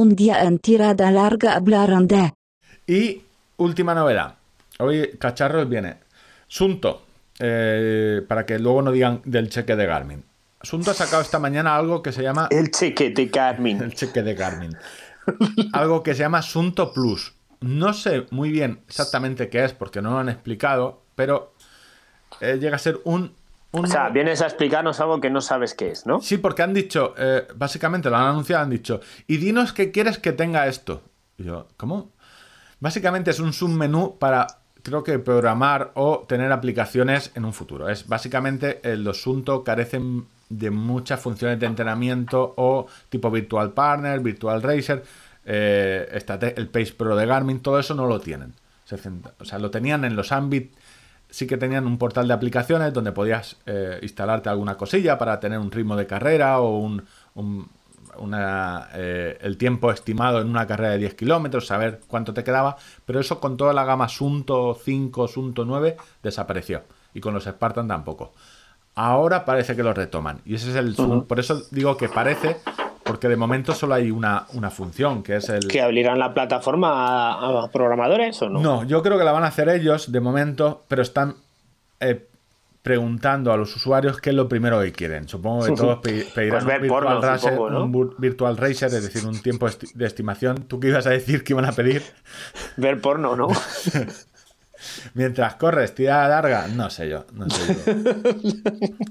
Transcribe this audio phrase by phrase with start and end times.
[0.00, 2.32] Un día en tirada larga hablaron de...
[2.86, 3.20] Y
[3.58, 4.34] última novedad.
[4.78, 5.98] Hoy Cacharros viene.
[6.48, 7.02] Sunto,
[7.38, 10.24] eh, para que luego no digan del cheque de Garmin.
[10.62, 12.48] Sunto ha sacado esta mañana algo que se llama...
[12.50, 13.82] El cheque de Garmin.
[13.82, 14.74] El cheque de Garmin.
[15.74, 17.34] algo que se llama Sunto Plus.
[17.60, 21.52] No sé muy bien exactamente qué es porque no lo han explicado, pero
[22.40, 23.34] eh, llega a ser un,
[23.72, 26.20] O sea, vienes a explicarnos algo que no sabes qué es, ¿no?
[26.20, 30.18] Sí, porque han dicho, eh, básicamente lo han anunciado, han dicho, y dinos qué quieres
[30.18, 31.02] que tenga esto.
[31.38, 32.10] Y yo, ¿cómo?
[32.80, 34.46] Básicamente es un submenú para,
[34.82, 37.88] creo que programar o tener aplicaciones en un futuro.
[37.88, 44.60] Es básicamente el asunto carecen de muchas funciones de entrenamiento o tipo Virtual Partner, Virtual
[44.62, 45.04] Racer,
[45.44, 46.20] eh,
[46.56, 48.52] el Pace Pro de Garmin, todo eso no lo tienen.
[49.38, 50.74] O sea, lo tenían en los Ambit,
[51.30, 55.58] sí que tenían un portal de aplicaciones donde podías eh, instalarte alguna cosilla para tener
[55.58, 57.02] un ritmo de carrera o un,
[58.18, 62.76] una, eh, el tiempo estimado en una carrera de 10 kilómetros, saber cuánto te quedaba,
[63.04, 66.82] pero eso con toda la gama Sunto 5, Sunto 9 desapareció
[67.14, 68.32] y con los Spartan tampoco.
[68.94, 70.94] Ahora parece que lo retoman y ese es el...
[70.94, 72.56] Por eso digo que parece
[73.10, 75.66] porque de momento solo hay una, una función, que es el...
[75.66, 78.60] ¿Que abrirán la plataforma a, programadores o no?
[78.60, 81.34] No, yo creo que la van a hacer ellos de momento, pero están
[81.98, 82.28] eh,
[82.82, 85.26] preguntando a los usuarios qué es lo primero que quieren.
[85.26, 90.68] Supongo que todos pedirán pues un, virtual racer, es decir, un tiempo de estimación.
[90.68, 92.04] ¿Tú qué ibas a decir que iban a pedir?
[92.76, 93.48] Ver porno, ¿no?
[95.14, 97.92] Mientras corres, tirada larga, no sé yo, no sé yo.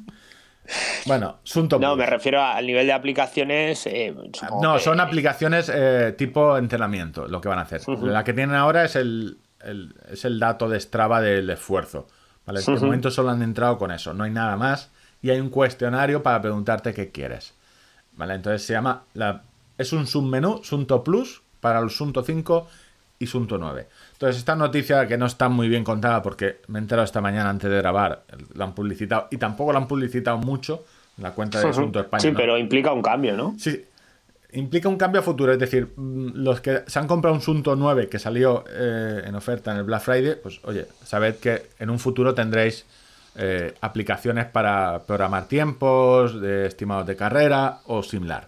[1.06, 3.86] Bueno, Sunto No, me refiero al nivel de aplicaciones.
[3.88, 4.14] Eh,
[4.62, 7.82] no, son aplicaciones eh, tipo entrenamiento, lo que van a hacer.
[8.02, 9.40] La que tienen ahora es el,
[10.12, 12.08] es el dato de Strava del esfuerzo.
[12.46, 12.62] ¿vale?
[12.62, 14.92] De momento solo han entrado con eso, no hay nada más.
[15.22, 17.54] Y hay un cuestionario para preguntarte qué quieres.
[18.14, 18.36] ¿Vale?
[18.36, 19.04] Entonces se llama.
[19.14, 19.44] La,
[19.78, 22.68] es un submenú, Sunto Plus, para los Sunto 5
[23.20, 23.88] y Sunto 9.
[24.14, 27.50] Entonces, esta noticia que no está muy bien contada porque me he enterado esta mañana
[27.50, 28.24] antes de grabar,
[28.56, 30.86] la han publicitado y tampoco la han publicitado mucho
[31.18, 32.22] en la cuenta de Asunto España.
[32.22, 33.56] Sí, pero implica un cambio, ¿no?
[33.60, 33.84] Sí,
[34.54, 35.52] implica un cambio a futuro.
[35.52, 39.36] Es decir, mm, los que se han comprado un Sunto 9 que salió eh, en
[39.36, 42.86] oferta en el Black Friday, pues oye, sabed que en un futuro tendréis
[43.36, 48.48] eh, aplicaciones para programar tiempos, de estimados de carrera o similar.